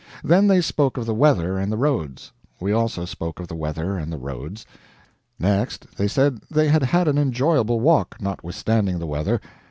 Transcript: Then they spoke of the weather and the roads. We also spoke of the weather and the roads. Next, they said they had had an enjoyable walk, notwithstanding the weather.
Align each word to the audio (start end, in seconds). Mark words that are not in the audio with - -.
Then 0.23 0.47
they 0.47 0.61
spoke 0.61 0.97
of 0.97 1.05
the 1.05 1.13
weather 1.13 1.59
and 1.59 1.71
the 1.71 1.77
roads. 1.77 2.31
We 2.59 2.71
also 2.71 3.05
spoke 3.05 3.39
of 3.39 3.47
the 3.47 3.55
weather 3.55 3.97
and 3.99 4.11
the 4.11 4.17
roads. 4.17 4.65
Next, 5.37 5.95
they 5.95 6.07
said 6.07 6.41
they 6.49 6.69
had 6.69 6.81
had 6.81 7.07
an 7.07 7.19
enjoyable 7.19 7.79
walk, 7.79 8.17
notwithstanding 8.19 8.97
the 8.97 9.05
weather. 9.05 9.39